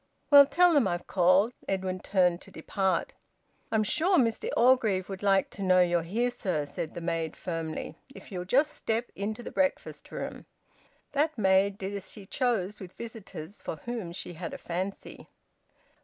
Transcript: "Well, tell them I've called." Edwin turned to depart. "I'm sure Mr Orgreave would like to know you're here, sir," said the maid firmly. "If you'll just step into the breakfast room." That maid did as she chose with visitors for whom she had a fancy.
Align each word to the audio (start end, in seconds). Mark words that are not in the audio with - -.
"Well, 0.31 0.47
tell 0.47 0.73
them 0.73 0.87
I've 0.87 1.05
called." 1.05 1.53
Edwin 1.69 1.99
turned 1.99 2.41
to 2.41 2.49
depart. 2.49 3.13
"I'm 3.71 3.83
sure 3.83 4.17
Mr 4.17 4.49
Orgreave 4.57 5.07
would 5.09 5.21
like 5.21 5.51
to 5.51 5.61
know 5.61 5.79
you're 5.81 6.01
here, 6.01 6.31
sir," 6.31 6.65
said 6.65 6.95
the 6.95 7.01
maid 7.01 7.37
firmly. 7.37 7.99
"If 8.15 8.31
you'll 8.31 8.45
just 8.45 8.73
step 8.73 9.11
into 9.15 9.43
the 9.43 9.51
breakfast 9.51 10.11
room." 10.11 10.47
That 11.11 11.37
maid 11.37 11.77
did 11.77 11.93
as 11.93 12.11
she 12.11 12.25
chose 12.25 12.79
with 12.79 12.93
visitors 12.93 13.61
for 13.61 13.75
whom 13.75 14.11
she 14.11 14.33
had 14.33 14.55
a 14.55 14.57
fancy. 14.57 15.29